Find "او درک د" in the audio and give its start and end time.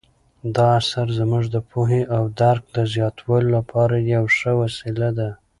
2.15-2.77